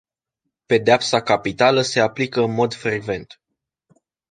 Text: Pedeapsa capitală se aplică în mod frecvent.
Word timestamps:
Pedeapsa 0.67 1.21
capitală 1.21 1.81
se 1.81 1.99
aplică 1.99 2.41
în 2.43 2.53
mod 2.53 2.73
frecvent. 2.73 3.37